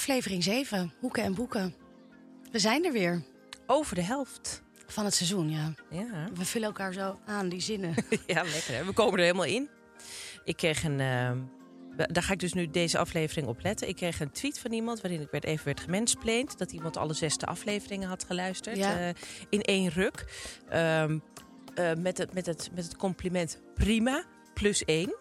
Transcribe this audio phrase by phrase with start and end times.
[0.00, 1.74] Aflevering 7, Hoeken en Boeken.
[2.52, 3.22] We zijn er weer
[3.66, 4.62] Over de helft.
[4.86, 5.74] van het seizoen, ja.
[5.90, 7.94] Ja, We vullen elkaar zo aan, die zinnen.
[8.26, 8.84] ja lekker hè.
[8.84, 9.68] We komen er helemaal in.
[10.44, 11.00] Ik kreeg een...
[11.00, 11.30] eh,
[12.12, 13.88] daar ga ik dus nu deze aflevering op letten.
[13.88, 16.58] Ik kreeg een tweet van iemand waarin ik werd, even werd gemensplained.
[16.58, 18.76] Dat iemand alle zesde afleveringen had geluisterd.
[18.76, 18.98] Ja.
[19.08, 19.14] eh,
[19.50, 20.24] in één ruk.
[20.68, 21.18] Ehm,
[21.74, 25.14] eh, met, het, met, het, met het compliment prima, plus één.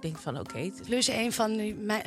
[0.00, 0.70] Ik denk van oké.
[0.84, 1.50] Plus één van,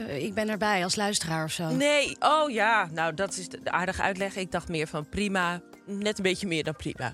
[0.07, 1.69] ik ben erbij als luisteraar of zo.
[1.69, 2.89] Nee, oh ja.
[2.91, 4.35] Nou, dat is de aardige uitleg.
[4.35, 7.13] Ik dacht meer van prima, net een beetje meer dan prima.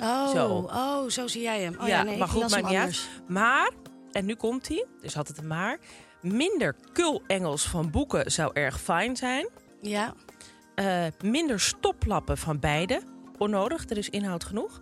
[0.00, 0.48] Oh, Zo.
[0.72, 1.74] oh, zo zie jij hem.
[1.80, 3.08] Oh, ja, ja, nee, maar goed, maakt hem niet uit.
[3.28, 3.70] Maar,
[4.12, 5.78] en nu komt hij, dus had het een maar.
[6.20, 9.48] Minder kul-Engels van boeken zou erg fijn zijn.
[9.80, 10.14] Ja,
[10.74, 13.02] Eh, minder stoplappen van beide.
[13.38, 14.80] Onnodig, er is inhoud genoeg.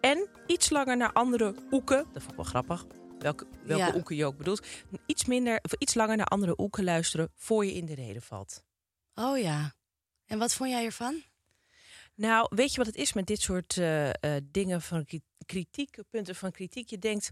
[0.00, 1.96] En iets langer naar andere oeken.
[2.12, 2.84] Dat vond ik wel grappig.
[3.20, 4.18] Welke, welke Ja.
[4.18, 4.66] je ook bedoelt.
[5.06, 8.64] Iets, minder, of iets langer naar andere oeken luisteren voor je in de reden valt.
[9.14, 9.74] oh ja.
[10.26, 11.22] En wat vond jij ervan?
[12.14, 15.96] Nou, weet je wat het is met dit soort eh, eh, dingen van kri- kritiek,
[16.10, 16.90] punten van kritiek?
[16.90, 17.30] Je denkt,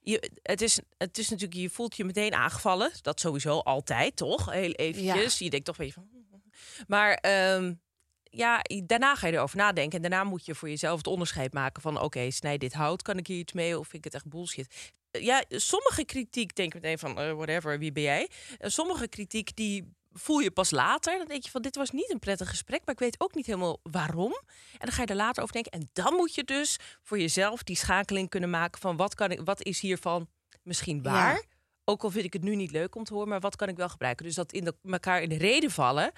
[0.00, 2.90] je, het, is, het is natuurlijk, je voelt je meteen aangevallen.
[3.02, 4.50] Dat sowieso altijd, toch?
[4.50, 5.38] Heel eventjes.
[5.38, 6.42] Je denkt toch een beetje van.
[6.86, 7.74] Maar ehm,
[8.22, 10.02] ja, daarna ga je erover nadenken.
[10.02, 13.18] En daarna moet je voor jezelf het onderscheid maken van: oké, snij dit hout, kan
[13.18, 13.78] ik hier iets mee?
[13.78, 14.92] Of vind ik het echt bullshit?
[15.16, 18.28] Eh, Ja, sommige kritiek denk ik meteen van: eh, whatever, wie ben jij?
[18.58, 21.18] En sommige kritiek die voel je pas later.
[21.18, 23.46] Dan denk je van: dit was niet een prettig gesprek, maar ik weet ook niet
[23.46, 24.32] helemaal waarom.
[24.72, 25.72] En dan ga je er later over denken.
[25.72, 29.40] En dan moet je dus voor jezelf die schakeling kunnen maken van: wat, kan ik,
[29.44, 30.28] wat is hiervan
[30.62, 31.34] misschien waar?
[31.34, 31.42] Ja.
[31.84, 33.76] Ook al vind ik het nu niet leuk om te horen, maar wat kan ik
[33.76, 34.24] wel gebruiken?
[34.26, 36.12] Dus dat in de, elkaar in de reden vallen.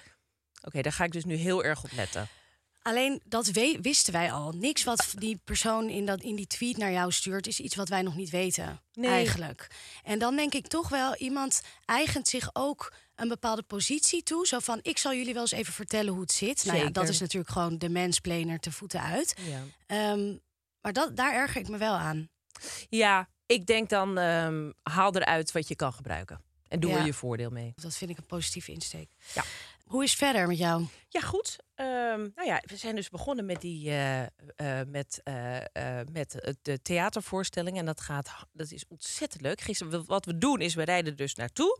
[0.63, 2.27] Oké, daar ga ik dus nu heel erg op letten.
[2.81, 4.51] Alleen dat we- wisten wij al.
[4.51, 7.89] Niks wat die persoon in, dat, in die tweet naar jou stuurt, is iets wat
[7.89, 8.81] wij nog niet weten.
[8.93, 9.11] Nee.
[9.11, 9.67] Eigenlijk.
[10.03, 14.47] En dan denk ik toch wel, iemand eigent zich ook een bepaalde positie toe.
[14.47, 16.65] Zo van, ik zal jullie wel eens even vertellen hoe het zit.
[16.65, 17.09] Nou ja, dat Zeker.
[17.09, 19.35] is natuurlijk gewoon de mensplaner te voeten uit.
[19.41, 19.61] Ja.
[19.85, 20.35] Ehm,
[20.81, 22.29] maar dat, daar erger ik me wel aan.
[22.89, 26.41] Ja, ik denk dan ehm, haal eruit wat je kan gebruiken.
[26.67, 26.97] En doe Ja.
[26.97, 27.73] er je voordeel mee.
[27.75, 29.09] Dat vind ik een positieve insteek.
[29.33, 29.43] Ja.
[29.89, 30.85] Hoe is het verder met jou?
[31.07, 31.55] Ja, goed.
[31.75, 34.27] Ehm, nou ja, we zijn dus begonnen met, die, eh, eh,
[34.87, 37.77] met, eh, met de theatervoorstelling.
[37.77, 39.61] En dat, gaat, dat is ontzettend leuk.
[39.61, 41.79] Gisteren, wat we doen is, we rijden dus naartoe.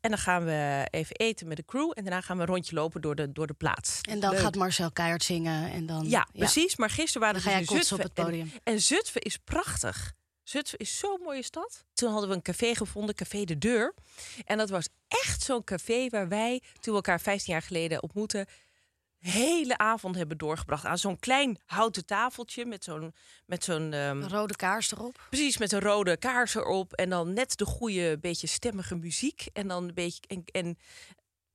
[0.00, 1.92] En dan gaan we even eten met de crew.
[1.94, 4.00] En daarna gaan we een rondje lopen door de, door de plaats.
[4.00, 4.40] En dan Leuk.
[4.40, 5.70] gaat Marcel keihard zingen.
[5.70, 6.76] En dan, Ja, precies.
[6.76, 8.24] Maar gisteren waren Dan we dus in kotsen op Zutphen.
[8.24, 8.50] het podium.
[8.64, 10.12] En, en Zutphen is prachtig.
[10.48, 11.84] Zutphen is zo'n mooie stad.
[11.94, 13.94] Toen hadden we een café gevonden, Café de Deur.
[14.44, 18.46] En dat was echt zo'n café waar wij, toen we elkaar 15 jaar geleden ontmoetten,
[19.18, 23.14] hele avond hebben doorgebracht aan zo'n klein houten tafeltje met zo'n
[23.46, 25.26] met zo'n ehm, rode kaars erop.
[25.30, 29.68] precies met een rode kaars erop en dan net de goede beetje stemmige muziek en
[29.68, 30.78] dan een beetje en, en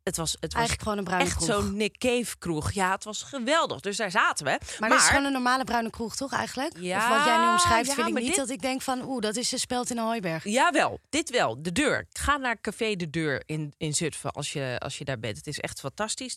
[0.03, 1.50] het was het was Eigenlijk gewoon een bruine echt kroeg.
[1.50, 2.71] zo'n Nick Cave kroeg.
[2.71, 3.80] Ja, het was geweldig.
[3.80, 4.59] Dus daar zaten we.
[4.80, 6.74] Maar, dat is gewoon een normale bruine kroeg, toch eigenlijk?
[6.80, 9.01] Ja, of wat jij nu omschrijft, ja, vind ik niet dit- dat ik denk van...
[9.03, 10.44] oeh, dat is de speld in een hooiberg.
[10.44, 11.62] Jawel, dit wel.
[11.62, 12.07] De deur.
[12.12, 15.38] Ga naar Café De Deur in, in Zutphen als je, als je daar bent.
[15.38, 16.36] Het is echt fantastisch.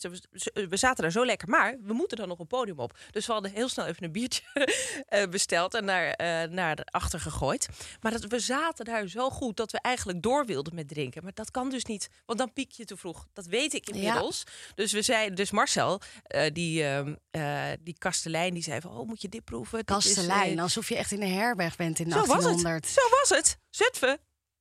[0.53, 2.97] We, we zaten daar zo lekker, maar we moeten dan nog een podium op.
[3.11, 4.41] Dus we hadden heel snel even een biertje
[5.07, 7.67] eh, besteld en naar, eh, naar achter gegooid.
[8.01, 11.23] Maar dat, we zaten daar zo goed dat we eigenlijk door wilden met drinken.
[11.23, 13.27] Maar dat kan dus niet, want dan piek je te vroeg.
[13.33, 14.43] Dat weet weet ik inmiddels.
[14.75, 16.83] Dus we zeiden, dus Marcel, eh, die,
[17.31, 19.85] eh, die kastelein, die zei van, oh, moet je dit proeven?
[19.85, 22.85] Dit is, Kastelein, eh, alsof je echt in een herberg bent in zo was 1800.
[22.85, 22.93] het.
[22.93, 23.57] Zo was het.
[23.69, 24.19] Zutphen.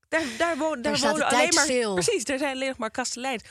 [0.08, 1.64] Daar, daar, wonen, daar alleen maar.
[1.64, 1.94] stil.
[1.94, 3.42] Precies, er zijn alleen maar kasteleins.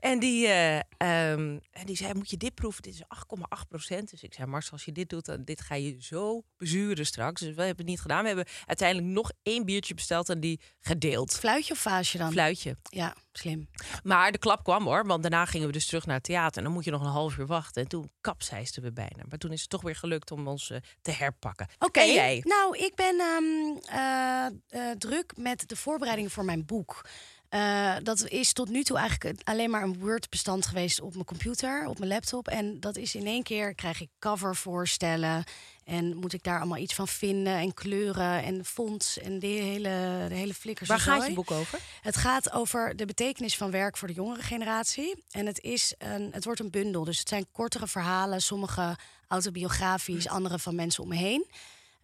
[0.00, 2.82] En die, eh, ehm, en die zei: Moet je dit proeven?
[2.82, 4.10] Dit is 8,8 procent.
[4.10, 7.40] Dus ik zei: Marcel, als je dit doet, dan dit ga je zo bezuren straks.
[7.40, 8.20] Dus we hebben het niet gedaan.
[8.20, 11.38] We hebben uiteindelijk nog één biertje besteld en die gedeeld.
[11.38, 12.32] Fluitje of vaasje dan?
[12.32, 12.76] Fluitje.
[12.82, 13.68] Ja, slim.
[14.02, 16.56] Maar de klap kwam hoor, want daarna gingen we dus terug naar het theater.
[16.58, 17.82] En dan moet je nog een half uur wachten.
[17.82, 19.24] En toen kapseisten we bijna.
[19.28, 21.68] Maar toen is het toch weer gelukt om ons eh, te herpakken.
[21.78, 22.40] Oké, jij?
[22.44, 24.19] nou, ik ben ehm, eh,
[24.68, 27.02] eh, druk met de voorbereidingen voor mijn boek.
[27.50, 31.86] Eh, dat is tot nu toe eigenlijk alleen maar een Word-bestand geweest op mijn computer,
[31.86, 32.48] op mijn laptop.
[32.48, 35.44] En dat is in één keer krijg ik covervoorstellen.
[35.84, 40.26] En moet ik daar allemaal iets van vinden en kleuren en fonts en de hele,
[40.28, 40.88] de hele flikkers.
[40.88, 41.78] Waar gaat je boek over?
[42.00, 45.24] Het gaat over de betekenis van werk voor de jongere generatie.
[45.30, 47.04] En het, is een, het wordt een bundel.
[47.04, 48.96] Dus het zijn kortere verhalen, sommige
[49.28, 51.50] autobiografisch, andere van mensen om me heen.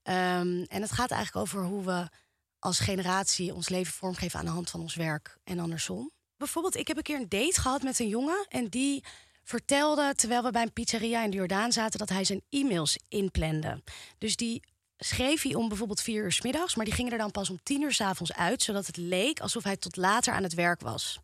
[0.03, 2.09] Ehm, en het gaat eigenlijk over hoe we
[2.59, 6.11] als generatie ons leven vormgeven aan de hand van ons werk en andersom.
[6.37, 9.05] Bijvoorbeeld, ik heb een keer een date gehad met een jongen en die
[9.45, 13.83] vertelde, terwijl we bij een pizzeria in de Jordaan zaten, dat hij zijn e-mails inplande.
[14.19, 14.63] Dus die
[14.97, 17.63] schreef hij om bijvoorbeeld vier uur 's middags, maar die gingen er dan pas om
[17.63, 20.81] tien uur 's avonds uit, zodat het leek alsof hij tot later aan het werk
[20.81, 21.21] was.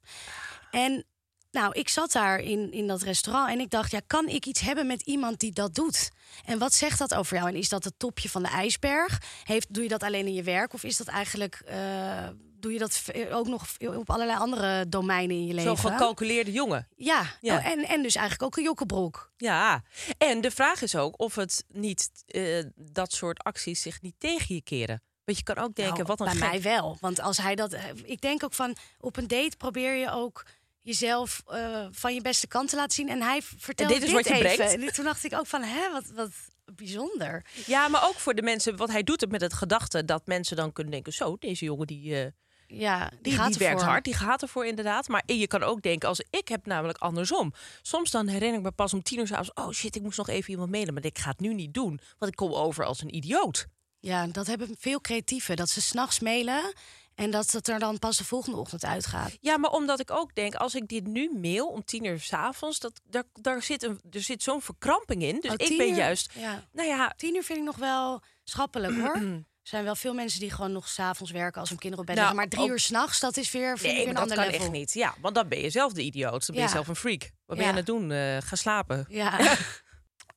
[0.71, 1.05] En
[1.53, 4.61] nou, ik zat daar in, in dat restaurant en ik dacht, ja, kan ik iets
[4.61, 6.11] hebben met iemand die dat doet?
[6.45, 7.49] En wat zegt dat over jou?
[7.49, 9.21] En is dat het topje van de ijsberg?
[9.45, 12.29] Heeft, doe je dat alleen in je werk of is dat eigenlijk, eh,
[12.61, 15.77] doe je dat v- ook nog op allerlei andere domeinen in je leven?
[15.77, 16.89] Zo'n gecalculeerde jongen.
[16.97, 17.57] Ja, Ja.
[17.59, 19.33] Oh, en, en dus eigenlijk ook een jokkebroek.
[19.37, 19.83] Ja,
[20.19, 24.55] en de vraag is ook of het niet eh, dat soort acties zich niet tegen
[24.55, 25.03] je keren.
[25.25, 26.49] Want je kan ook denken, Nou, wat een bij gek.
[26.51, 26.97] mij wel.
[27.01, 27.73] Want als hij dat.
[27.73, 30.43] eh, Ik denk ook van op een date probeer je ook
[30.83, 33.09] jezelf eh, van je beste kant te laten zien.
[33.09, 34.57] En hij vertelde En dit is wat je even.
[34.57, 34.75] brengt?
[34.75, 36.31] En toen dacht ik ook van, hè, wat, wat
[36.75, 37.45] bijzonder.
[37.67, 40.57] Ja, maar ook voor de mensen, wat hij doet het met het gedachte dat mensen
[40.57, 42.31] dan kunnen denken, zo, deze jongen die, eh,
[42.67, 45.09] Ja, die, die, gaat die werkt hard, die gaat ervoor inderdaad.
[45.09, 47.53] Maar je kan ook denken, als ik heb namelijk andersom.
[47.83, 50.29] Soms dan herinner ik me pas om tien uur s'avonds, oh shit, ik moest nog
[50.29, 53.03] even iemand mailen, maar ik ga het nu niet doen, want ik kom over als
[53.03, 53.67] een idioot.
[53.99, 55.57] Ja, dat hebben veel creatieven.
[55.57, 56.73] Dat ze s'nachts mailen
[57.15, 59.37] en dat het er dan pas de volgende ochtend uitgaat.
[59.41, 62.79] Ja, maar omdat ik ook denk, als ik dit nu mail om tien uur s'avonds,
[62.79, 65.41] dat daar, daar zit, een, er zit zo'n verkramping in.
[65.41, 65.97] Dus Oh, ik ben uur?
[65.97, 66.65] juist, Ja.
[66.73, 69.17] nou ja, Tien uur vind ik nog wel schappelijk hoor.
[69.63, 72.23] Er zijn wel veel mensen die gewoon nog s'avonds werken als hun kinderen op bed
[72.23, 72.49] Nou, liggen.
[72.49, 74.61] Maar drie ook- uur s'nachts, dat is weer, Nee, weer een dat ander kan level.
[74.61, 74.93] echt niet.
[74.93, 76.31] Ja, want dan ben je zelf de idioot.
[76.47, 76.69] Dan ben je Ja.
[76.69, 77.21] zelf een freak.
[77.47, 78.11] Wat ben je aan het doen?
[78.11, 79.07] Eh, ga slapen.
[79.09, 79.39] Ja.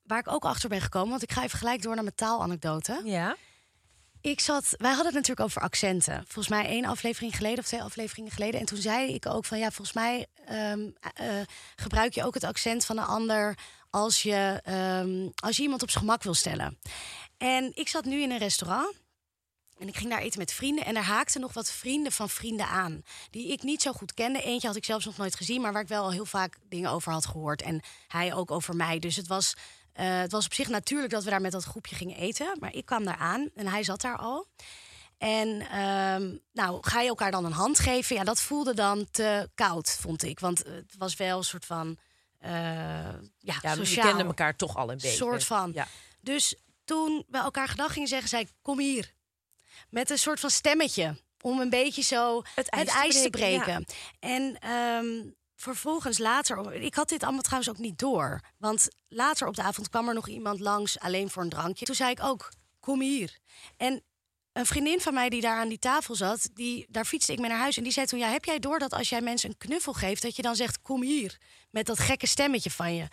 [0.04, 3.02] Waar ik ook achter ben gekomen, want ik ga even gelijk door naar mijn taalanekdote.
[3.04, 3.36] Ja.
[4.26, 6.24] Ik zat, wij hadden het natuurlijk over accenten.
[6.24, 8.60] Volgens mij één aflevering geleden of twee afleveringen geleden.
[8.60, 11.28] En toen zei ik ook van ja, volgens mij ehm, eh,
[11.76, 13.58] gebruik je ook het accent van een ander
[13.90, 16.80] als je, ehm, als je iemand op zijn gemak wil stellen.
[17.38, 18.96] En ik zat nu in een restaurant.
[19.78, 20.86] En ik ging daar eten met vrienden.
[20.86, 23.02] En daar haakten nog wat vrienden van vrienden aan.
[23.30, 24.42] Die ik niet zo goed kende.
[24.42, 25.62] Eentje had ik zelfs nog nooit gezien.
[25.62, 27.62] Maar waar ik wel al heel vaak dingen over had gehoord.
[27.62, 29.00] En hij ook over mij.
[29.00, 29.56] Dus het was,
[29.96, 32.58] eh, het was op zich natuurlijk dat we daar met dat groepje gingen eten.
[32.60, 34.48] Maar ik kwam daar aan en hij zat daar al.
[35.18, 38.16] En ehm, nou, ga je elkaar dan een hand geven?
[38.16, 40.40] Ja, dat voelde dan te koud, vond ik.
[40.40, 41.98] Want het was wel een soort van.
[42.40, 42.52] eh
[43.40, 44.08] ja, Ja, we sociaal.
[44.08, 45.16] kenden elkaar toch al een beetje.
[45.18, 45.72] soort van.
[45.74, 45.88] Ja.
[46.22, 46.56] Dus
[46.86, 49.14] toen we elkaar gedag gingen zeggen, zei ik, kom hier.
[49.90, 51.24] Met een soort van stemmetje.
[51.42, 53.86] Om een beetje zo het ijs, te breken.
[54.20, 55.06] En ehm,
[55.74, 58.42] vervolgens later, ik had dit allemaal trouwens ook niet door.
[58.58, 61.86] Want later op de avond kwam er nog iemand langs, alleen voor een drankje.
[61.86, 63.38] Toen zei ik ook, kom hier.
[63.78, 64.04] En
[64.54, 67.50] een vriendin van mij die daar aan die tafel zat, die, daar fietste ik mee
[67.50, 67.78] naar huis.
[67.78, 70.22] En die zei toen, ja, heb jij door dat als jij mensen een knuffel geeft...
[70.22, 71.38] dat je dan zegt, kom hier,
[71.70, 73.08] met dat gekke stemmetje van je.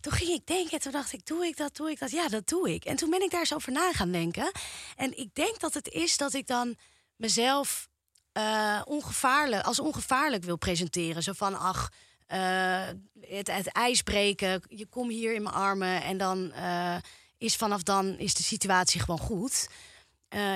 [0.00, 2.10] Toen ging ik denken, en toen dacht ik, doe ik dat, doe ik dat?
[2.10, 2.84] Ja, dat doe ik.
[2.84, 4.50] En toen ben ik daar eens over na gaan denken.
[4.96, 6.76] En ik denk dat het is dat ik dan
[7.16, 7.88] mezelf
[8.36, 11.22] eh, ongevaarlijk, als ongevaarlijk wil presenteren.
[11.22, 11.92] Zo van, ach,
[12.26, 12.88] eh,
[13.20, 16.02] het, het ijs breken, je komt hier in mijn armen...
[16.02, 16.96] en dan eh,
[17.38, 19.68] is vanaf dan is de situatie gewoon goed...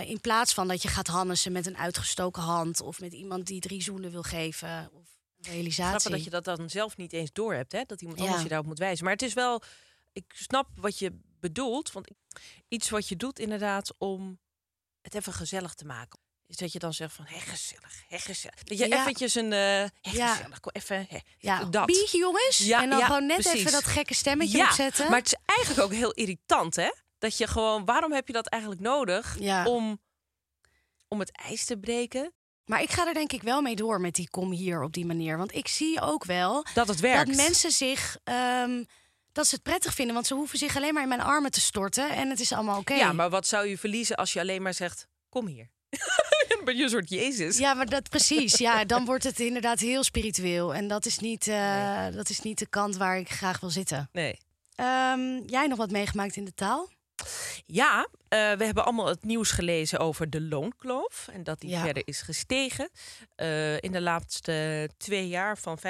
[0.04, 2.80] In plaats van dat je gaat hannesen met een uitgestoken hand...
[2.80, 4.90] of met iemand die drie zoenen wil geven.
[4.92, 5.08] Of
[5.40, 5.90] realisatie.
[5.90, 7.82] Grappig dat je dat dan zelf niet eens door hebt, hè?
[7.86, 8.24] Dat iemand Ja.
[8.24, 9.04] anders je daarop moet wijzen.
[9.04, 9.62] Maar het is wel,
[10.12, 12.08] ik snap wat je bedoelt, want
[12.68, 14.38] iets wat je doet inderdaad om
[15.02, 16.18] het even gezellig te maken.
[16.50, 18.62] Is dat je dan zegt van, hé, gezellig, hé, gezellig.
[18.62, 19.00] Dat je Ja.
[19.00, 19.90] eventjes een, hé, Ja.
[20.34, 21.86] gezellig, kom even, hé, Ja, dat.
[21.86, 22.58] biertje jongens.
[22.58, 23.60] Ja, en dan gewoon net precies.
[23.60, 25.08] even dat gekke stemmetje ja, opzetten.
[25.10, 26.90] maar het is eigenlijk ook heel irritant, hè?
[27.18, 29.66] Dat je gewoon, waarom heb je dat eigenlijk nodig Ja.
[29.66, 30.00] om,
[31.08, 32.32] om het ijs te breken?
[32.64, 35.06] Maar ik ga er denk ik wel mee door met die kom hier op die
[35.06, 35.36] manier.
[35.36, 37.26] Want ik zie ook wel dat het werkt.
[37.26, 38.16] Dat mensen zich.
[38.24, 38.84] Ehm,
[39.32, 41.60] dat ze het prettig vinden, want ze hoeven zich alleen maar in mijn armen te
[41.60, 42.94] storten en het is allemaal oké.
[42.94, 45.70] Ja, maar wat zou je verliezen als je alleen maar zegt: kom hier?
[46.48, 47.58] Dan ben je een soort Jezus.
[47.58, 48.58] Ja, maar dat precies.
[48.58, 50.74] Ja, dan wordt het inderdaad heel spiritueel.
[50.74, 54.08] En dat is niet, uh, dat is niet de kant waar ik graag wil zitten.
[54.12, 54.38] Nee.
[54.76, 56.88] Um, jij nog wat meegemaakt in de taal?
[57.66, 61.28] Ja, uh, we hebben allemaal het nieuws gelezen over de loonkloof.
[61.32, 61.82] En dat die ja.
[61.82, 62.90] verder is gestegen.
[63.36, 65.82] Uh, in de laatste twee jaar van 5%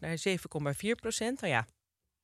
[0.00, 0.36] naar 7,4%.
[1.18, 1.66] Nou ja,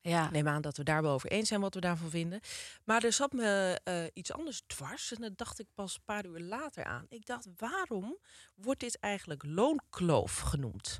[0.01, 0.29] ja.
[0.29, 2.39] Neem aan dat we daar wel over eens zijn wat we daarvan vinden.
[2.83, 5.13] Maar er zat me uh, iets anders dwars.
[5.13, 7.05] En dat dacht ik pas een paar uur later aan.
[7.09, 8.17] Ik dacht, waarom
[8.55, 10.99] wordt dit eigenlijk loonkloof genoemd?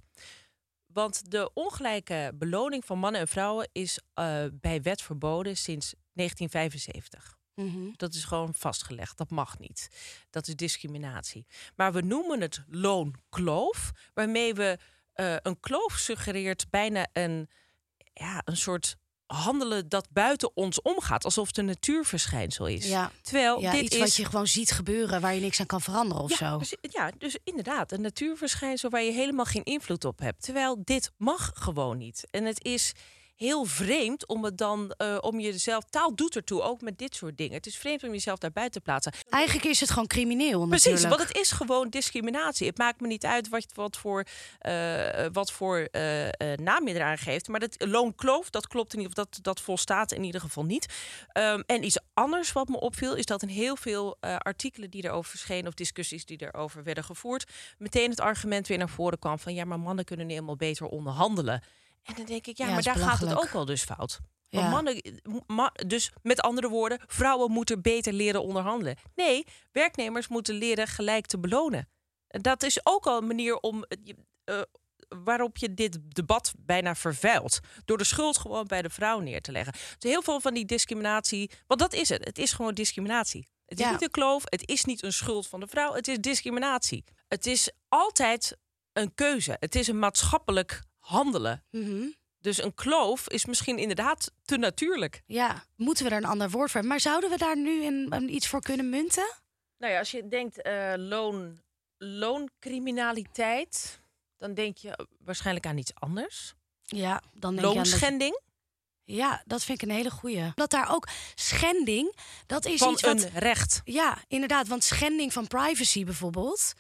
[0.86, 7.40] Want de ongelijke beloning van mannen en vrouwen is uh, bij wet verboden sinds 1975.
[7.56, 7.94] Mm -hmm.
[7.98, 9.18] Dat is gewoon vastgelegd.
[9.18, 9.90] Dat mag niet.
[10.30, 11.46] Dat is discriminatie.
[11.76, 14.78] Maar we noemen het loonkloof, waarmee we
[15.16, 17.50] uh, een kloof suggereert bijna een
[18.14, 22.88] ja, een soort handelen dat buiten ons omgaat, alsof het een natuurverschijnsel is.
[22.88, 23.12] Ja.
[23.22, 25.82] Terwijl ja, dit iets is wat je gewoon ziet gebeuren, waar je niks aan kan
[25.82, 26.58] veranderen of ja, zo.
[26.58, 30.44] Dus, ja, dus inderdaad, een natuurverschijnsel waar je helemaal geen invloed op hebt.
[30.44, 32.28] Terwijl dit mag gewoon niet.
[32.32, 32.94] En het is
[33.42, 35.84] heel vreemd om het dan uh, om jezelf.
[35.90, 37.54] Taal doet ertoe, ook met dit soort dingen.
[37.54, 39.14] Het is vreemd om jezelf daarbij te plaatsen.
[39.30, 40.68] Eigenlijk is het gewoon crimineel.
[40.68, 41.16] Precies, natuurlijk.
[41.16, 42.68] want het is gewoon discriminatie.
[42.68, 44.26] Het maakt me niet uit wat, wat voor,
[44.68, 47.48] uh, wat voor uh, naam je eraan geeft.
[47.48, 50.86] Maar dat loonkloof, dat klopt niet, of dat, dat volstaat in ieder geval niet.
[51.34, 55.30] Um, en iets anders wat me opviel, is dat in heel veel artikelen die erover
[55.30, 59.54] verschenen, of discussies die erover werden gevoerd, meteen het argument weer naar voren kwam van
[59.54, 61.62] ja, maar mannen kunnen helemaal beter onderhandelen.
[62.04, 64.20] En dan denk ik, ja, Ja, maar daar gaat het ook al dus fout.
[64.50, 64.70] Ja.
[64.70, 65.02] mannen,
[65.48, 68.96] ma- dus met andere woorden, vrouwen moeten beter leren onderhandelen.
[69.16, 71.90] Nee, werknemers moeten leren gelijk te belonen.
[72.28, 74.62] En Dat is ook al een manier om je- eh,
[75.24, 77.60] waarop je dit debat bijna vervuilt.
[77.86, 79.74] Door de schuld gewoon bij de vrouw neer te leggen.
[79.74, 82.26] Dus heel veel van die discriminatie, want dat is het.
[82.26, 83.48] Het is gewoon discriminatie.
[83.66, 83.92] Het is Ja.
[83.92, 87.04] niet een kloof, het is niet een schuld van de vrouw, het is discriminatie.
[87.28, 88.58] Het is altijd
[88.94, 89.56] een keuze.
[89.60, 91.64] Het is een maatschappelijk handelen.
[91.72, 92.06] Mhm.
[92.40, 95.22] Dus een kloof is misschien inderdaad te natuurlijk.
[95.26, 96.90] Ja, moeten we er een ander woord voor hebben?
[96.90, 99.34] Maar zouden we daar nu een, een iets voor kunnen munten?
[99.78, 101.60] Nou ja, als je denkt eh, loon,
[101.98, 104.00] looncriminaliteit,
[104.38, 106.54] dan denk je waarschijnlijk aan iets anders.
[106.84, 108.40] Ja, dan denk je aan dat- Loonschending
[109.04, 110.52] Ja, dat vind ik een hele goeie.
[110.56, 112.16] Dat daar ook schending,
[112.46, 113.24] dat is van iets wat...
[113.24, 113.82] een recht.
[113.84, 116.74] Ja, inderdaad, want schending van privacy bijvoorbeeld...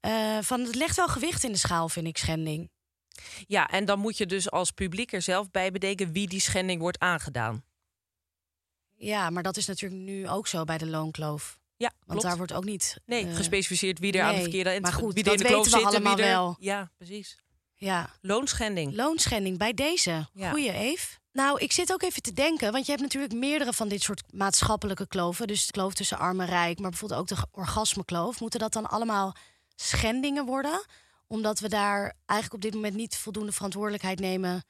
[0.00, 2.70] eh, van, het legt wel gewicht in de schaal, vind ik, schending.
[3.46, 6.80] Ja, en dan moet je dus als publiek er zelf bij bedenken wie die schending
[6.80, 7.64] wordt aangedaan.
[8.96, 11.58] Ja, maar dat is natuurlijk nu ook zo bij de loonkloof.
[11.76, 12.22] Ja, Want klopt.
[12.22, 12.96] daar wordt ook niet...
[13.06, 15.44] Nee, eh, gespecificeerd wie er aan de verkeerde eind maar goed, wie er in de
[15.44, 16.56] kloof weten we zit en wie er- wel.
[16.60, 17.38] Ja, precies.
[17.74, 18.94] Ja, Loonschending.
[18.94, 20.28] loonschending bij deze.
[20.32, 20.50] Ja.
[20.50, 21.16] Goeie, Eve.
[21.32, 24.22] Nou, ik zit ook even te denken, want je hebt natuurlijk meerdere van dit soort
[24.32, 25.46] maatschappelijke kloven.
[25.46, 28.40] Dus de kloof tussen arm en rijk, maar bijvoorbeeld ook de orgasmekloof.
[28.40, 29.36] Moeten dat dan allemaal
[29.74, 30.84] schendingen worden?
[31.28, 34.64] Omdat we daar eigenlijk op dit moment niet voldoende verantwoordelijkheid nemen.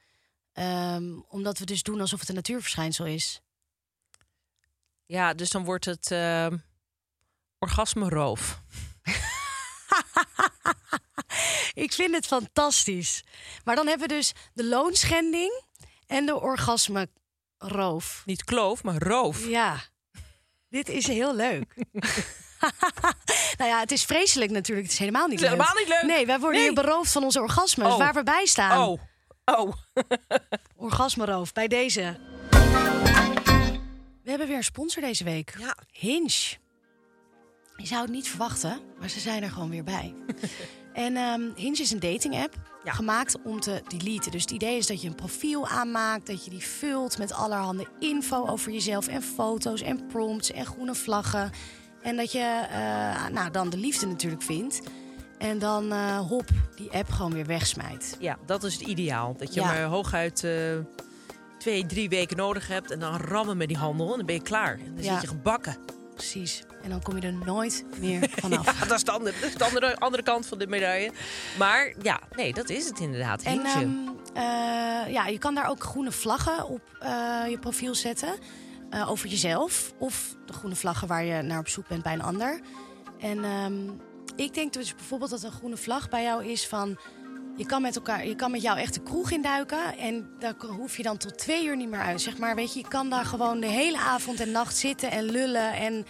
[0.53, 3.41] ehm, omdat we dus doen alsof het een natuurverschijnsel is.
[5.05, 6.47] Ja, dus dan wordt het uh,
[7.59, 8.61] orgasmeroof.
[11.73, 13.23] Ik vind het fantastisch.
[13.63, 15.63] Maar dan hebben we dus de loonschending
[16.07, 18.21] en de orgasmeroof.
[18.25, 19.47] Niet kloof, maar roof.
[19.47, 19.83] Ja,
[20.69, 21.73] dit is heel leuk.
[23.57, 24.85] nou ja, het is vreselijk natuurlijk.
[24.87, 25.65] Het is helemaal niet Het is leuk.
[25.67, 26.15] helemaal niet leuk.
[26.15, 26.69] Nee, wij worden Nee.
[26.71, 27.97] hier beroofd van onze orgasmes, Oh.
[27.97, 28.87] waar we bij staan.
[28.87, 29.01] Oh,
[29.45, 29.73] oh.
[30.87, 32.17] Orgasmeroof, bij deze.
[34.23, 35.55] We hebben weer een sponsor deze week.
[35.59, 35.75] Ja.
[35.91, 36.57] Hinge.
[37.77, 40.13] Je zou het niet verwachten, maar ze zijn er gewoon weer bij.
[40.93, 42.91] en ehm, Hinge is een dating app Ja.
[42.91, 44.31] gemaakt om te deleten.
[44.31, 47.87] Dus het idee is dat je een profiel aanmaakt, dat je die vult met allerhande
[47.99, 51.51] info over jezelf en foto's en prompts en groene vlaggen.
[52.01, 54.81] En dat je eh, nou, dan de liefde natuurlijk vindt.
[55.37, 58.17] En dan eh, hop, die app gewoon weer wegsmijt.
[58.19, 59.35] Ja, dat is het ideaal.
[59.37, 59.65] Dat je Ja.
[59.67, 60.51] maar hooguit eh,
[61.57, 62.91] twee, drie weken nodig hebt.
[62.91, 64.11] En dan rammen met die handel.
[64.11, 64.73] En dan ben je klaar.
[64.85, 65.13] En dan Ja.
[65.13, 65.77] zit je gebakken.
[66.15, 66.63] Precies.
[66.83, 68.79] En dan kom je er nooit meer vanaf.
[68.79, 71.11] Ja, dat is de andere, dat is de andere, andere kant van de medaille.
[71.57, 73.41] Maar ja, nee, dat is het inderdaad.
[73.43, 73.89] En ehm,
[74.33, 76.81] eh, ja, je kan daar ook groene vlaggen op
[77.49, 78.33] je profiel zetten.
[78.89, 79.93] Eh, over jezelf.
[79.97, 82.59] Of de groene vlaggen waar je naar op zoek bent bij een ander.
[83.19, 83.89] En ehm,
[84.35, 86.99] ik denk dus bijvoorbeeld dat een groene vlag bij jou is van...
[87.55, 89.97] Je kan met elkaar, je kan met jou echt de kroeg induiken.
[89.97, 92.21] En daar hoef je dan tot twee uur niet meer uit.
[92.21, 95.23] Zeg maar, weet je, je kan daar gewoon de hele avond en nacht zitten en
[95.23, 95.73] lullen.
[95.73, 96.05] En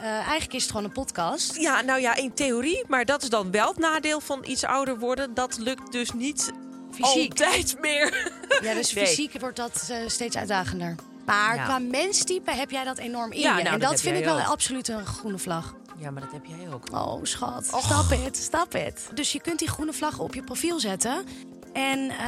[0.00, 1.56] eigenlijk is het gewoon een podcast.
[1.56, 2.84] Ja, nou ja, in theorie.
[2.88, 5.34] Maar dat is dan wel het nadeel van iets ouder worden.
[5.34, 6.52] Dat lukt dus niet
[6.90, 7.30] fysiek.
[7.30, 8.32] altijd meer.
[8.62, 10.94] Ja, dus fysiek wordt dat uh, steeds uitdagender.
[11.26, 13.54] Maar qua menstype heb jij dat enorm in ja.
[13.54, 15.74] Nou, en dat, vind ik wel absoluut een groene vlag.
[15.98, 16.92] Ja, maar dat heb jij ook.
[16.92, 17.66] Oh, schat.
[17.66, 19.08] Stap het, stap het.
[19.14, 21.26] Dus je kunt die groene vlag op je profiel zetten.
[21.72, 22.18] En uh,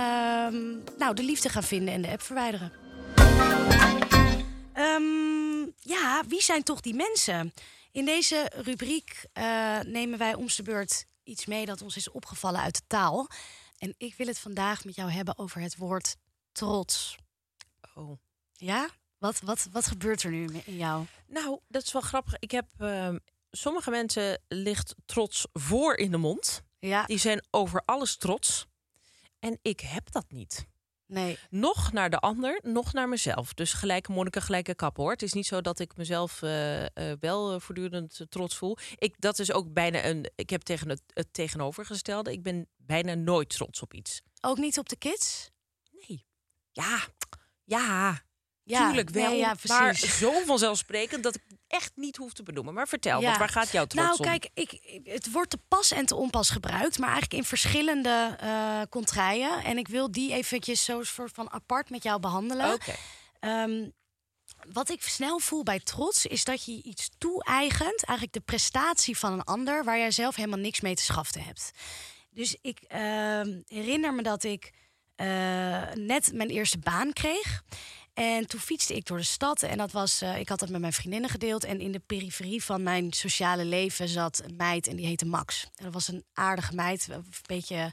[0.99, 2.73] nou, de liefde gaan vinden en de app verwijderen.
[4.75, 7.53] Um, ja, wie zijn toch die mensen?
[7.93, 12.61] In deze rubriek uh, nemen wij om de beurt iets mee dat ons is opgevallen
[12.61, 13.29] uit de taal.
[13.79, 16.17] En ik wil het vandaag met jou hebben over het woord
[16.53, 17.17] trots.
[17.95, 18.19] Oh.
[18.57, 18.89] Ja?
[19.19, 21.05] Wat, wat, wat gebeurt er nu in jou?
[21.27, 22.35] Nou, dat is wel grappig.
[22.39, 23.15] Ik heb uh,
[23.51, 26.63] sommige mensen ligt trots voor in de mond.
[26.79, 27.05] Ja.
[27.05, 28.67] Die zijn over alles trots.
[29.39, 30.67] En ik heb dat niet.
[31.07, 31.39] Nee.
[31.51, 33.55] Nog naar de ander, nog naar mezelf.
[33.55, 35.11] Dus gelijke monniken, gelijke kap hoor.
[35.11, 36.89] Het is niet zo dat ik mezelf uh, uh,
[37.21, 38.77] wel voortdurend trots voel.
[38.97, 40.31] Ik, dat is ook bijna een.
[40.35, 42.33] Ik heb tegen het, het tegenovergestelde.
[42.33, 44.23] Ik ben bijna nooit trots op iets.
[44.41, 45.51] Ook niet op de kids?
[45.91, 46.27] Nee.
[46.73, 47.07] Ja,
[47.65, 48.25] ja.
[48.69, 52.75] Ja, Tuurlijk wel, ja, maar zo vanzelfsprekend dat ik echt niet hoef te benoemen.
[52.75, 53.39] Maar vertel, ja.
[53.39, 56.99] waar gaat jouw trots nou, kijk, ik, het wordt te pas en te onpas gebruikt,
[56.99, 59.65] maar eigenlijk in verschillende uh, contraien.
[59.65, 62.73] En ik wil die eventjes zo soort van apart met jou behandelen.
[62.73, 63.63] Okay.
[63.63, 63.93] Um,
[64.73, 69.33] wat ik snel voel bij trots is dat je iets toe-eigent, eigenlijk de prestatie van
[69.33, 71.71] een ander, waar jij zelf helemaal niks mee te schaften hebt.
[72.31, 72.99] Dus ik uh,
[73.67, 74.73] herinner me dat ik
[75.17, 75.27] uh,
[75.95, 77.63] net mijn eerste baan kreeg.
[78.17, 80.81] En toen fietste ik door de stad en dat was, uh, ik had dat met
[80.81, 81.65] mijn vriendinnen gedeeld.
[81.65, 85.67] En in de periferie van mijn sociale leven zat een meid en die heette Max.
[85.75, 87.93] En dat was een aardige meid, een beetje,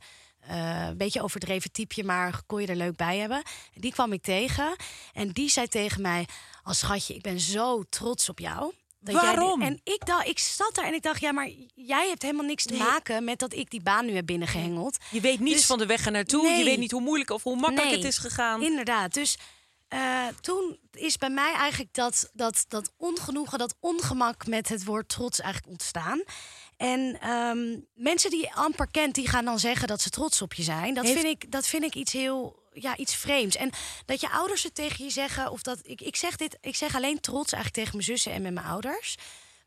[0.49, 3.37] uh, een beetje overdreven typeje, maar kon je er leuk bij hebben.
[3.73, 4.75] En die kwam ik tegen
[5.13, 6.27] en die zei tegen mij,
[6.63, 8.73] als schatje, ik ben zo trots op jou.
[8.99, 9.59] Dat Waarom?
[9.59, 12.45] Jij, en ik, dacht, ik zat daar en ik dacht, ja, maar jij hebt helemaal
[12.45, 14.97] niks te maken met dat ik die baan nu heb binnengehengeld.
[15.11, 16.43] Je weet niets dus, van de weg ernaartoe.
[16.43, 18.61] Nee, je weet niet hoe moeilijk of hoe makkelijk nee, het is gegaan.
[18.61, 19.13] Inderdaad.
[19.13, 19.37] Dus
[19.93, 25.09] uh, toen is bij mij eigenlijk dat, dat, dat ongenoegen, dat ongemak met het woord
[25.09, 26.23] trots eigenlijk ontstaan.
[26.77, 30.53] En um, mensen die je amper kent, die gaan dan zeggen dat ze trots op
[30.53, 30.93] je zijn.
[30.93, 33.55] Dat, vind, ik, dat vind ik iets heel ja, iets vreemds.
[33.55, 33.69] En
[34.05, 36.95] dat je ouders het tegen je zeggen, of dat ik, ik zeg dit, ik zeg
[36.95, 39.17] alleen trots eigenlijk tegen mijn zussen en met mijn ouders.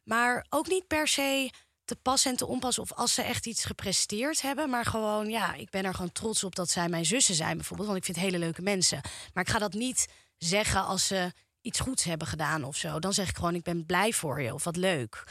[0.02, 1.50] Maar ook niet per se
[1.84, 4.70] te pas en te onpas of als ze echt iets gepresteerd hebben.
[4.70, 7.88] Maar gewoon, ja, ik ben er gewoon trots op dat zij mijn zussen zijn bijvoorbeeld.
[7.88, 9.00] Want ik vind hele leuke mensen.
[9.34, 10.06] Maar ik ga dat niet
[10.38, 12.98] zeggen als ze iets goeds hebben gedaan of zo.
[12.98, 15.24] Dan zeg ik gewoon, ik ben blij voor je of wat leuk.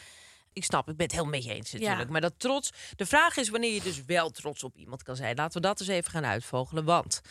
[0.53, 2.09] Ik snap, ik ben het heel mee eens natuurlijk.
[2.09, 2.71] Maar dat trots.
[2.95, 5.35] De vraag is wanneer je dus wel trots op iemand kan zijn.
[5.35, 6.83] Laten we dat eens even gaan uitvogelen.
[6.83, 7.21] Want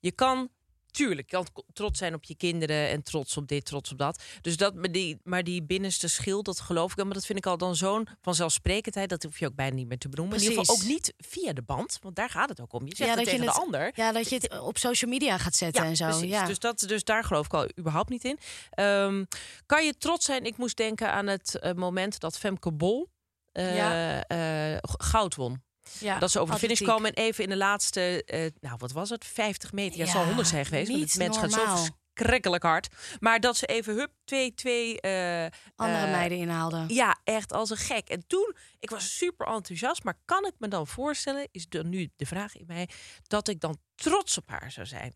[0.00, 0.48] je kan
[0.94, 4.22] tuurlijk, je kan trots zijn op je kinderen en trots op dit, trots op dat.
[4.40, 7.04] Dus dat, maar die, maar die binnenste schil, dat geloof ik.
[7.04, 9.08] Maar dat vind ik al dan zo'n vanzelfsprekendheid.
[9.08, 10.36] Dat hoef je ook bijna niet meer te benoemen.
[10.36, 12.86] In ieder geval ook niet via de band, want daar gaat het ook om.
[12.86, 13.90] Je zegt ja, het tegen de ander.
[13.94, 16.06] Ja, dat je het op social media gaat zetten en zo.
[16.06, 16.30] Precies.
[16.30, 16.46] Ja.
[16.46, 18.38] Dus, dat, dus daar geloof ik al überhaupt niet in.
[18.84, 19.26] Um,
[19.66, 20.44] kan je trots zijn?
[20.44, 23.08] Ik moest denken aan het uh, moment dat Femke Bol
[23.52, 24.72] uh, ja.
[24.72, 25.62] uh, goud won.
[26.00, 28.92] Ja, dat ze over de finish komen en even in de laatste, uh, nou wat
[28.92, 29.98] was het, 50 meter.
[29.98, 30.90] Ja, het zal 100 zijn geweest.
[30.90, 32.88] Want het mens gaat zo verschrikkelijk hard.
[33.20, 36.88] Maar dat ze even hup, twee, twee uh, andere uh, meiden inhaalden.
[36.88, 38.08] Ja, echt als een gek.
[38.08, 40.04] En toen, ik was super enthousiast.
[40.04, 42.88] Maar kan ik me dan voorstellen, is dan nu de vraag in mij,
[43.22, 45.14] dat ik dan trots op haar zou zijn?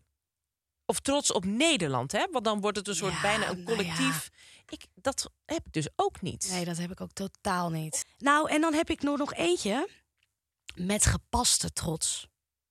[0.85, 2.25] Of trots op Nederland, hè?
[2.31, 3.97] Want dan wordt het een soort ja, bijna een collectief.
[3.97, 4.29] Nou
[4.65, 4.65] ja.
[4.65, 6.49] ik, dat heb ik dus ook niet.
[6.51, 8.05] Nee, dat heb ik ook totaal niet.
[8.17, 9.89] Nou, en dan heb ik nog, nog eentje
[10.75, 12.27] met gepaste trots.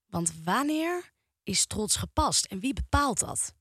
[0.06, 3.52] Want wanneer is trots gepast en wie bepaalt dat?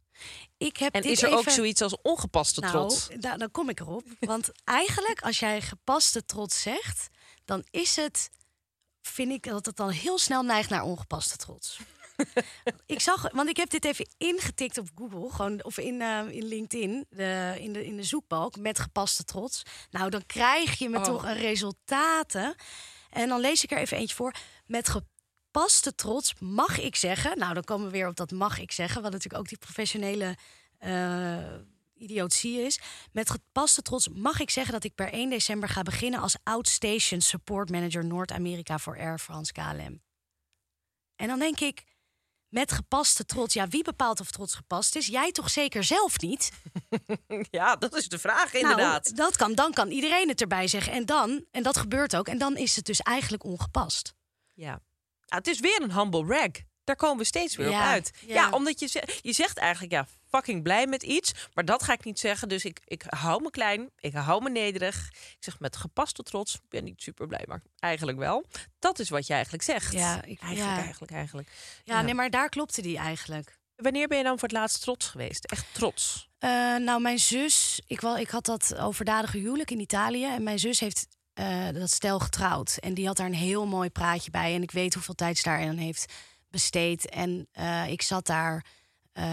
[0.57, 1.39] Ik heb en is er even...
[1.39, 3.07] ook zoiets als ongepaste nou, trots?
[3.19, 4.03] Nou, dan kom ik erop.
[4.19, 7.07] Want eigenlijk, als jij gepaste trots zegt,
[7.45, 8.29] dan is het,
[9.01, 11.79] vind ik dat het dan heel snel neigt naar ongepaste trots.
[12.85, 16.45] ik zag, want ik heb dit even ingetikt op Google, gewoon of in, uh, in
[16.45, 19.63] LinkedIn, de, in, de, in de zoekbalk met gepaste trots.
[19.89, 21.03] Nou, dan krijg je me oh.
[21.03, 22.55] toch een resultaten.
[23.09, 24.33] En dan lees ik er even eentje voor.
[24.65, 27.37] Met gepaste trots mag ik zeggen.
[27.37, 29.01] Nou, dan komen we weer op dat mag ik zeggen.
[29.01, 30.35] Wat natuurlijk ook die professionele
[30.79, 31.53] uh,
[31.97, 32.79] idiotie is.
[33.11, 37.21] Met gepaste trots mag ik zeggen dat ik per 1 december ga beginnen als Outstation
[37.21, 40.01] Support Manager Noord-Amerika voor Air France KLM.
[41.15, 41.83] En dan denk ik,
[42.49, 43.53] met gepaste trots.
[43.53, 45.07] Ja, wie bepaalt of trots gepast is?
[45.07, 46.51] Jij toch zeker zelf niet?
[47.49, 49.03] ja, dat is de vraag inderdaad.
[49.03, 50.93] Nou, dat kan, dan kan iedereen het erbij zeggen.
[50.93, 54.13] En dan, en dat gebeurt ook, en dan is het dus eigenlijk ongepast.
[54.53, 54.69] Ja.
[54.69, 56.51] Nou, het is weer een humble rag.
[56.87, 58.11] Daar komen we steeds weer op uit.
[58.25, 61.33] Ja, omdat je, zegt, je zegt eigenlijk, ja, fucking blij met iets.
[61.53, 62.49] Maar dat ga ik niet zeggen.
[62.49, 63.89] Dus ik, ik hou me klein.
[63.99, 65.07] Ik hou me nederig.
[65.11, 66.53] Ik zeg met gepaste trots.
[66.53, 68.45] Ik ben niet super blij, maar eigenlijk wel.
[68.79, 69.93] Dat is wat je eigenlijk zegt.
[69.93, 71.49] Ja, ik, eigenlijk, eigenlijk, eigenlijk.
[71.83, 73.57] Ja, nee, maar daar klopte die eigenlijk.
[73.75, 75.45] Wanneer ben je dan voor het laatst trots geweest?
[75.45, 76.29] Echt trots?
[76.39, 80.25] Uh, nou, mijn zus, ik, wel, ik had dat overdadige huwelijk in Italië.
[80.25, 81.07] En mijn zus heeft
[81.39, 82.77] uh, dat stel getrouwd.
[82.79, 84.55] En die had daar een heel mooi praatje bij.
[84.55, 86.13] En ik weet hoeveel tijd ze daarin heeft
[86.49, 87.09] besteed.
[87.09, 88.65] En uh, ik zat daar
[89.13, 89.23] uh,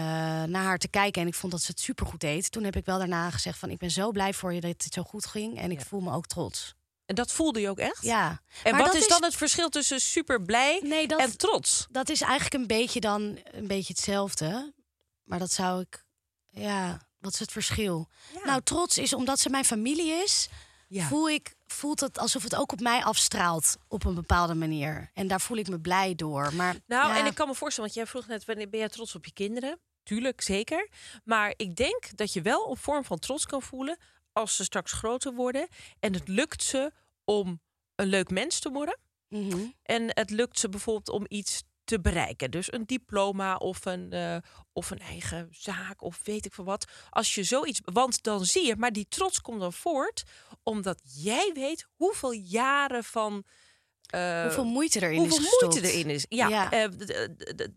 [0.43, 2.51] naar haar te kijken en ik vond dat ze het supergoed deed.
[2.51, 4.93] Toen heb ik wel daarna gezegd van ik ben zo blij voor je dat het
[4.93, 5.59] zo goed ging.
[5.59, 6.75] En ik voel me ook trots.
[7.05, 8.01] En dat voelde je ook echt?
[8.01, 8.41] Ja.
[8.63, 11.87] En wat is dan het verschil tussen super blij nee, dat, en trots?
[11.89, 14.73] Dat is eigenlijk een beetje dan een beetje hetzelfde.
[15.23, 16.05] Maar dat zou ik.
[16.49, 18.09] Ja, wat is het verschil?
[18.43, 20.47] Nou, trots is omdat ze mijn familie is.
[20.87, 21.07] Ja.
[21.07, 25.09] Voel ik, voelt het alsof het ook op mij afstraalt op een bepaalde manier.
[25.13, 26.53] En daar voel ik me blij door.
[26.53, 29.15] Maar, nou, en ik kan me voorstellen, want jij vroeg net, wanneer ben je trots
[29.15, 29.79] op je kinderen?
[30.03, 30.89] Tuurlijk, zeker.
[31.23, 33.97] Maar ik denk dat je wel een vorm van trots kan voelen
[34.31, 35.67] als ze straks groter worden.
[35.99, 36.91] En het lukt ze
[37.23, 37.61] om
[37.95, 38.97] een leuk mens te worden.
[39.29, 39.65] Mhm.
[39.83, 42.51] En het lukt ze bijvoorbeeld om iets te bereiken.
[42.51, 44.37] Dus een diploma of een, uh,
[44.73, 46.85] of een eigen zaak of weet ik veel wat.
[47.09, 47.81] Als je zoiets.
[47.83, 50.23] Want dan zie je, maar die trots komt dan voort
[50.63, 53.43] omdat jij weet hoeveel jaren van
[54.15, 56.25] uh, hoeveel moeite erin hoeveel is moeite erin is.
[56.29, 56.85] Ja, Uh,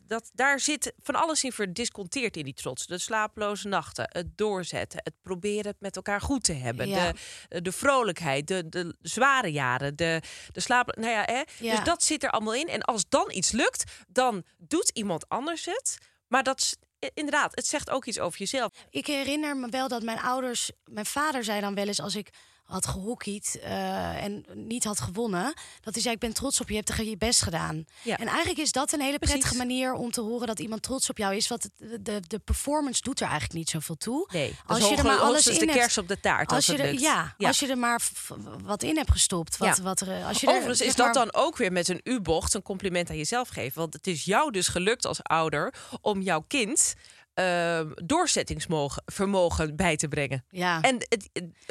[0.06, 2.86] dat, daar zit van alles in verdisconteerd in die trots.
[2.86, 6.88] De slapeloze nachten, het doorzetten, het proberen het met elkaar goed te hebben.
[6.88, 7.14] De,
[7.48, 10.96] eh, de vrolijkheid, de, de zware jaren, de, de slaap...
[10.96, 11.42] Nou ja, hè?
[11.58, 12.68] Dus dat zit er allemaal in.
[12.68, 15.98] En als dan iets lukt, dan doet iemand anders het.
[16.26, 16.78] Maar dat
[17.14, 18.72] inderdaad, het zegt ook iets over jezelf.
[18.90, 22.28] Ik herinner me wel dat mijn ouders, mijn vader zei dan wel eens als ik
[22.68, 25.54] had gehockeyd uh, en niet had gewonnen.
[25.80, 27.84] Dat hij zei, ik ben trots op je, je hebt er je best gedaan.
[28.02, 28.16] Ja.
[28.16, 31.18] En eigenlijk is dat een hele prettige manier om te horen dat iemand trots op
[31.18, 31.48] jou is.
[31.48, 31.68] Want
[32.00, 34.28] de, de performance doet er eigenlijk niet zoveel toe.
[34.32, 36.52] Nee, als je er maar alles in de kers op de taart.
[36.52, 38.00] Als, je er, ja, als je er maar
[38.62, 39.56] wat in hebt gestopt.
[39.56, 39.82] Wat, ja.
[39.82, 43.10] wat er, als je Overigens is dat dan ook weer met een U-bocht een compliment
[43.10, 43.80] aan jezelf geven.
[43.80, 46.94] Want het is jou dus gelukt als ouder om jouw kind
[47.38, 50.44] uh, doorzettingsvermogen bij te brengen.
[50.50, 50.80] Ja.
[50.80, 51.28] En het,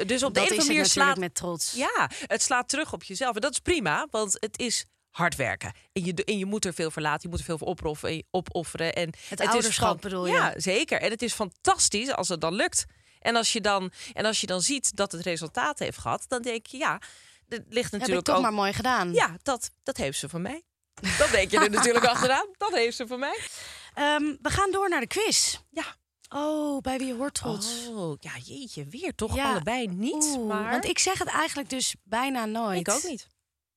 [0.08, 1.72] dus op de een of andere manier slaat met trots.
[1.72, 3.34] Ja, het slaat terug op jezelf.
[3.34, 5.72] En dat is prima, want het is hard werken.
[5.92, 8.24] En je, en je moet er veel verlaten, je moet er veel voor opofferen.
[8.30, 10.32] opofferen en het, het ouderschap is bedoel je?
[10.32, 11.00] Ja, zeker.
[11.00, 12.84] En het is fantastisch als het dan lukt.
[13.20, 16.42] En als je dan, en als je dan ziet dat het resultaat heeft gehad, dan
[16.42, 17.00] denk je ja,
[17.48, 19.12] het ligt natuurlijk Heb ik toch ook, maar mooi gedaan.
[19.12, 20.62] Ja, dat, dat heeft ze van mij.
[21.18, 22.46] Dat denk je er natuurlijk achteraan.
[22.56, 23.38] Dat heeft ze van mij.
[23.98, 25.58] Um, we gaan door naar de quiz.
[25.70, 25.84] Ja.
[26.28, 27.88] Oh, bij wie hoort trots?
[27.88, 29.50] Oh, ja, jeetje, weer toch ja.
[29.50, 30.24] allebei niet.
[30.36, 30.70] Oeh, maar...
[30.70, 32.80] Want ik zeg het eigenlijk dus bijna nooit.
[32.80, 33.28] Ik ook niet.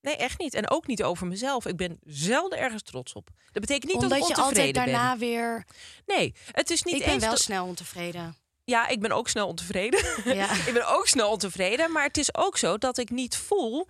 [0.01, 0.53] Nee, echt niet.
[0.53, 1.65] En ook niet over mezelf.
[1.65, 3.29] Ik ben zelden ergens trots op.
[3.51, 5.65] Dat betekent niet Omdat dat ik ontevreden je altijd daarna weer...
[6.05, 7.19] Nee, het is niet ik eens...
[7.19, 8.36] ben wel snel ontevreden.
[8.63, 10.05] Ja, ik ben ook snel ontevreden.
[10.23, 10.51] Ja.
[10.67, 11.91] ik ben ook snel ontevreden.
[11.91, 13.88] Maar het is ook zo dat ik niet voel...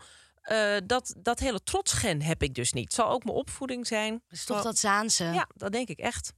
[0.51, 2.83] Uh, dat, dat hele trotsgen heb ik dus niet.
[2.83, 4.23] Het zal ook mijn opvoeding zijn.
[4.29, 5.23] Is toch dat Zaanse?
[5.23, 6.33] Ja, dat denk ik echt.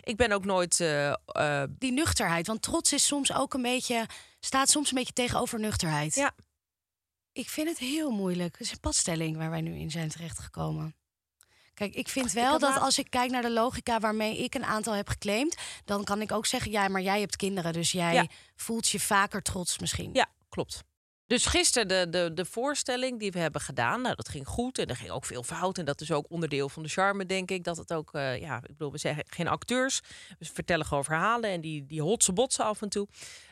[0.00, 0.80] Ik ben ook nooit.
[0.80, 1.62] Uh, uh...
[1.68, 2.46] Die nuchterheid.
[2.46, 4.06] Want trots is soms ook een beetje.
[4.40, 6.14] staat soms een beetje tegenover nuchterheid.
[6.14, 6.32] Ja.
[7.32, 8.52] Ik vind het heel moeilijk.
[8.52, 10.96] Het is een padstelling waar wij nu in zijn terechtgekomen.
[11.74, 14.94] Kijk, ik vind wel dat als ik kijk naar de logica waarmee ik een aantal
[14.94, 18.88] heb geclaimd, dan kan ik ook zeggen: ja, maar jij hebt kinderen, dus jij voelt
[18.88, 20.10] je vaker trots misschien.
[20.12, 20.84] Ja, klopt.
[21.26, 24.86] Dus gisteren de, de, de voorstelling die we hebben gedaan, nou, dat ging goed en
[24.86, 25.78] er ging ook veel fout.
[25.78, 27.64] En dat is ook onderdeel van de charme, denk ik.
[27.64, 30.00] Dat het ook, uh, ja, ik bedoel, we zeggen geen acteurs.
[30.38, 33.08] We vertellen gewoon verhalen en die, die hotse botsen af en toe.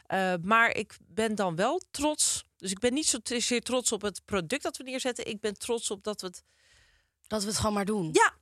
[0.09, 2.45] Uh, maar ik ben dan wel trots.
[2.57, 5.27] Dus ik ben niet zozeer trots op het product dat we neerzetten.
[5.27, 6.43] Ik ben trots op dat we het...
[7.27, 8.09] Dat we het gewoon maar doen.
[8.13, 8.33] Ja.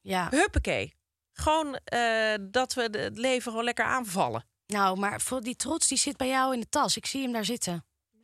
[0.00, 0.28] Ja.
[0.30, 0.94] Huppakee.
[1.32, 4.44] Gewoon uh, dat we het leven gewoon lekker aanvallen.
[4.66, 6.96] Nou, maar voor die trots die zit bij jou in de tas.
[6.96, 7.87] Ik zie hem daar zitten.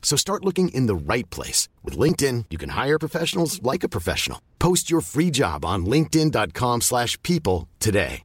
[0.00, 1.68] So start looking in the right place.
[1.82, 4.40] With LinkedIn, you can hire professionals like a professional.
[4.56, 8.22] Post your free job on linkedin.com slash people today.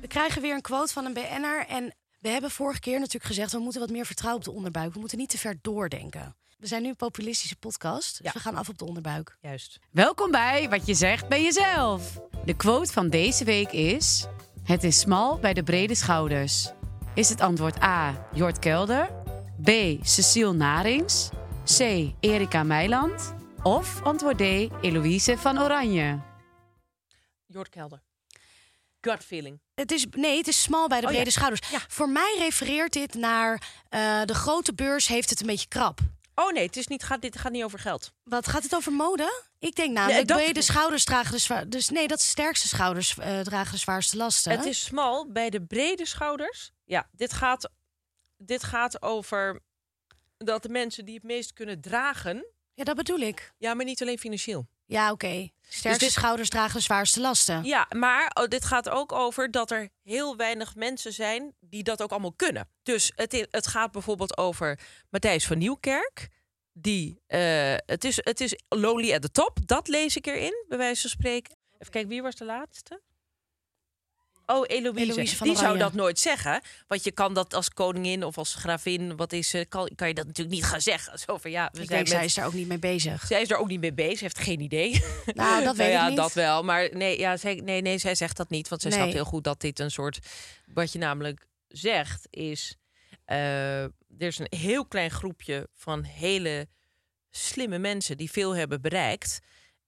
[0.00, 3.52] We krijgen weer een quote van een BN'er en We hebben vorige keer natuurlijk gezegd...
[3.52, 4.92] we moeten wat meer vertrouwen op de onderbuik.
[4.92, 6.36] We moeten niet te ver doordenken.
[6.58, 8.32] We zijn nu een populistische podcast, dus Ja.
[8.32, 9.36] we gaan af op de onderbuik.
[9.40, 9.78] Juist.
[9.90, 12.20] Welkom bij Wat je zegt bij jezelf.
[12.44, 14.26] De quote van deze week is:
[14.70, 16.70] Het is smal bij de brede schouders.
[17.14, 18.28] Is het antwoord A.
[18.32, 19.10] Jort Kelder,
[19.62, 19.70] B.
[20.02, 21.28] Cecile Narings,
[21.64, 21.80] C.
[22.20, 24.40] Erika Meiland of antwoord D.
[24.80, 26.20] Eloïse van Oranje?
[27.46, 28.02] Jort Kelder.
[29.00, 29.60] Gut feeling.
[29.74, 31.30] Het is, nee, het is smal bij de Oh, brede ja.
[31.30, 31.70] schouders.
[31.70, 31.78] Ja.
[31.88, 36.00] Voor mij refereert dit naar eh, de grote beurs heeft het een beetje krap.
[36.40, 38.12] Oh nee, het is niet, gaat, dit gaat niet over geld.
[38.22, 39.42] Wat gaat het over mode?
[39.58, 42.68] Ik denk namelijk, Nee, dat- brede schouders dragen de zwaar, dus nee, dat is sterkste
[42.68, 44.52] schouders eh, dragen de zwaarste lasten.
[44.52, 46.72] Het is smal bij de brede schouders.
[46.84, 47.70] Ja, dit gaat,
[48.36, 49.60] dit gaat over
[50.36, 52.46] dat de mensen die het meest kunnen dragen.
[52.74, 53.52] Ja, dat bedoel ik.
[53.58, 54.66] Ja, maar niet alleen financieel.
[54.86, 55.48] Ja, oké.
[55.72, 57.64] Sterkste Dus dit- schouders dragen de zwaarste lasten.
[57.64, 62.02] Ja, maar oh, dit gaat ook over dat er heel weinig mensen zijn die dat
[62.02, 62.68] ook allemaal kunnen.
[62.82, 64.78] Dus het, het gaat bijvoorbeeld over
[65.10, 66.28] Matthijs van Nieuwkerk.
[66.72, 69.58] Die, eh, het, is, het is lonely at the top.
[69.64, 71.56] Dat lees ik erin, bij wijze van spreken.
[71.78, 73.00] Even kijken, wie was de laatste?
[74.50, 75.00] Oh, Eloïse.
[75.12, 76.60] Eloïse van die zou dat nooit zeggen.
[76.86, 80.14] Want je kan dat als koningin of als gravin, wat is, ze, kan, kan je
[80.14, 81.18] dat natuurlijk niet gaan zeggen.
[81.18, 83.26] Zo van, ja, we ik zijn denk, zij met- is daar ook niet mee bezig.
[83.26, 85.02] zij is daar ook niet mee bezig, heeft geen idee.
[85.34, 86.16] Nou, dat weet ik ja, niet.
[86.16, 86.62] dat wel.
[86.62, 88.68] Maar nee, ja, zij, nee, nee, zij zegt dat niet.
[88.68, 89.00] Want zij Nee.
[89.00, 90.18] snapt heel goed dat dit een soort...
[90.74, 92.76] Wat je namelijk zegt is...
[93.24, 96.68] eh, er is een heel klein groepje van hele
[97.30, 98.16] slimme mensen...
[98.16, 99.38] die veel hebben bereikt.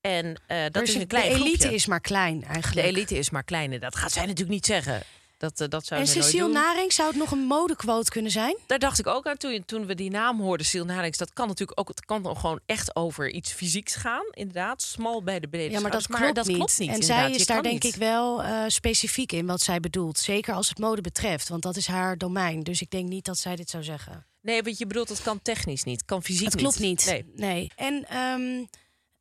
[0.02, 1.74] En eh, dat is een- klein de elite groepje.
[1.74, 2.86] is maar klein De eigenlijk.
[2.86, 3.72] elite is maar klein.
[3.72, 5.02] En dat gaat zij natuurlijk niet zeggen.
[5.38, 6.48] Dat, eh, dat zou en Cecile.
[6.48, 8.56] Naring, zou het nog een modequote kunnen zijn?
[8.66, 11.18] Daar dacht ik ook aan toen, toen we die naam hoorden, Sil Narings.
[11.18, 14.24] Dat kan natuurlijk ook, het kan dan gewoon echt over iets fysieks gaan.
[14.30, 16.56] Inderdaad, smal bij de brede Ja, maar dat, klopt, dat niet.
[16.56, 16.88] klopt niet.
[16.88, 17.18] En inderdaad.
[17.26, 17.94] zij is Je daar denk niet.
[17.94, 20.18] ik wel eh, specifiek in wat zij bedoelt.
[20.18, 22.60] Zeker als het mode betreft, want dat is haar domein.
[22.62, 24.26] Dus ik denk niet dat zij dit zou zeggen.
[24.40, 26.04] Nee, want je bedoelt, het kan technisch niet.
[26.04, 27.04] Kan fysiek Het klopt niet.
[27.06, 27.24] Nee.
[27.36, 27.70] Nee.
[27.76, 28.64] En ehm,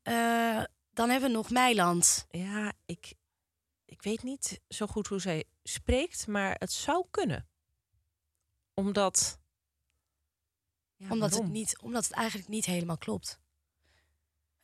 [0.01, 2.25] eh, dan hebben we nog Meiland.
[2.29, 3.13] Ja, ik,
[3.85, 7.47] ik weet niet zo goed hoe zij spreekt, maar het zou kunnen.
[8.73, 9.39] Omdat...
[10.95, 13.40] Ja, omdat, het niet, omdat het eigenlijk niet helemaal klopt.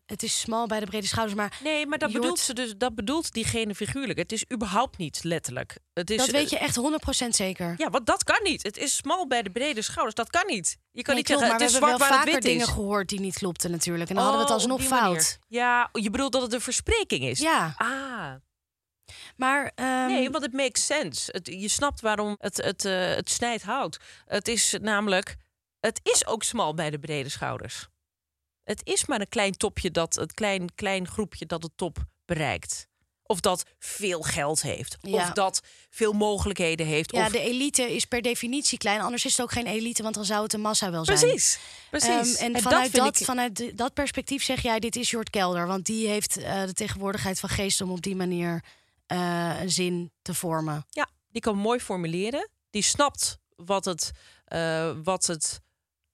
[0.07, 2.73] Het is smal bij de brede schouders, maar Nee, maar dat bedoelt ze dus.
[2.77, 4.19] Dat bedoelt diegene figuurlijk.
[4.19, 5.77] Het is überhaupt niet letterlijk.
[5.93, 7.73] Het is, dat weet eh, je echt 100% zeker.
[7.77, 8.63] Ja, want dat kan niet.
[8.63, 10.15] Het is smal bij de brede schouders.
[10.15, 10.77] Dat kan niet.
[10.91, 12.43] Je kan Nee, niet klopt, zeggen, maar het we is hebben zwart wel waar het
[12.43, 14.09] dingen gehoord die niet klopten natuurlijk.
[14.09, 15.21] En dan hadden we het Oh, alsnog manier.
[15.21, 15.37] fout.
[15.47, 17.39] Ja, je bedoelt dat het een verspreking is?
[17.39, 18.33] Ja, Ah,
[19.35, 19.71] maar...
[19.75, 21.31] ehm, nee, want het makes sense.
[21.31, 23.99] Het, je snapt waarom het, het, eh, het snijdt hout.
[24.25, 25.35] Het is namelijk,
[25.79, 27.87] het is ook smal bij de brede schouders.
[28.67, 32.87] Het is maar een klein topje dat, het klein, klein groepje dat de top bereikt.
[33.23, 34.97] Of dat veel geld heeft.
[35.01, 35.13] Ja.
[35.13, 37.11] Of dat veel mogelijkheden heeft.
[37.11, 37.31] Ja, of...
[37.31, 39.01] de elite is per definitie klein.
[39.01, 41.19] Anders is het ook geen elite, want dan zou het een massa wel zijn.
[41.19, 42.35] Precies, precies.
[42.35, 45.67] Ehm, en, vanuit, dat, ik- vanuit dat perspectief zeg jij, dit is Jort Kelder.
[45.67, 48.63] Want die heeft eh, de tegenwoordigheid van geest om op die manier
[49.05, 50.85] eh, een zin te vormen.
[50.89, 52.49] Ja, die kan mooi formuleren.
[52.69, 54.11] Die snapt wat het,
[54.45, 55.61] eh, wat het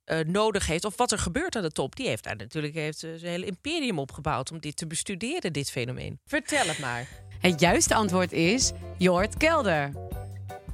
[0.05, 0.85] eh, nodig heeft.
[0.85, 1.95] Of wat er gebeurt aan de top.
[1.95, 5.71] Die heeft daar natuurlijk heeft, ze zijn hele imperium opgebouwd om dit te bestuderen, dit
[5.71, 6.19] fenomeen.
[6.25, 7.07] Vertel het maar.
[7.39, 9.91] Het juiste antwoord is Jort Kelder.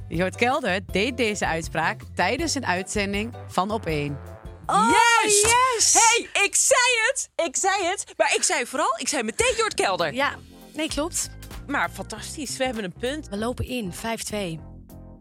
[0.08, 4.18] Jort Kelder deed deze uitspraak tijdens een uitzending van Op 1.
[4.66, 5.40] yes!
[5.40, 5.92] yes!
[5.92, 7.30] Hey, ik zei het!
[7.46, 8.12] Ik zei het!
[8.16, 10.14] Maar ik zei vooral, ik zei meteen Jort Kelder.
[10.14, 10.34] Ja,
[10.74, 11.30] nee, klopt.
[11.66, 13.28] Maar fantastisch, we hebben een punt.
[13.28, 14.60] We lopen in, 5-2.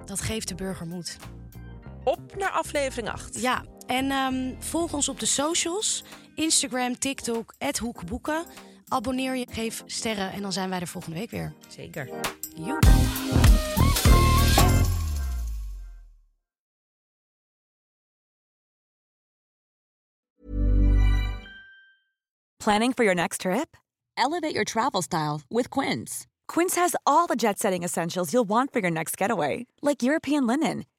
[0.05, 1.17] Dat geeft de burger moed.
[2.03, 3.41] Op naar aflevering 8.
[3.41, 6.03] Ja, en ehm, volg ons op de socials.
[6.35, 8.45] Instagram, TikTok, Hoekboeken.
[8.87, 11.53] Abonneer je, geef sterren en dan zijn wij er volgende week weer.
[11.67, 12.09] Zeker.
[12.55, 12.87] Joep.
[22.57, 23.77] Planning for your next trip?
[24.13, 26.25] Elevate your travel style with Quince.
[26.47, 30.45] Quince has all the jet setting essentials you'll want for your next getaway, like European
[30.45, 30.85] linen,